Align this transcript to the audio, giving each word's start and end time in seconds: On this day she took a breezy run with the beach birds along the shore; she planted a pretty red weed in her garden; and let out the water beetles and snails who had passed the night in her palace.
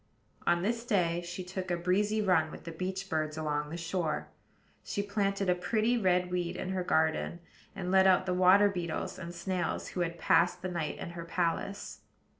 On 0.47 0.63
this 0.63 0.83
day 0.83 1.21
she 1.21 1.43
took 1.43 1.69
a 1.69 1.77
breezy 1.77 2.23
run 2.23 2.49
with 2.49 2.63
the 2.63 2.71
beach 2.71 3.07
birds 3.07 3.37
along 3.37 3.69
the 3.69 3.77
shore; 3.77 4.29
she 4.83 5.03
planted 5.03 5.47
a 5.47 5.53
pretty 5.53 5.95
red 5.95 6.31
weed 6.31 6.55
in 6.55 6.69
her 6.69 6.83
garden; 6.83 7.39
and 7.75 7.91
let 7.91 8.07
out 8.07 8.25
the 8.25 8.33
water 8.33 8.67
beetles 8.67 9.19
and 9.19 9.31
snails 9.35 9.89
who 9.89 9.99
had 9.99 10.17
passed 10.17 10.63
the 10.63 10.69
night 10.71 10.97
in 10.97 11.11
her 11.11 11.25
palace. 11.25 11.99